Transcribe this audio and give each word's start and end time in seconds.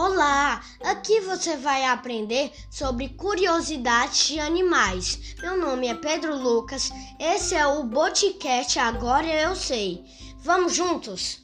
Olá! 0.00 0.62
Aqui 0.84 1.18
você 1.22 1.56
vai 1.56 1.84
aprender 1.84 2.52
sobre 2.70 3.08
curiosidades 3.08 4.28
de 4.28 4.38
animais. 4.38 5.34
Meu 5.42 5.56
nome 5.56 5.88
é 5.88 5.94
Pedro 5.94 6.36
Lucas, 6.40 6.92
esse 7.18 7.56
é 7.56 7.66
o 7.66 7.82
Boticast 7.82 8.78
Agora 8.78 9.26
Eu 9.26 9.56
Sei. 9.56 10.04
Vamos 10.38 10.72
juntos? 10.72 11.40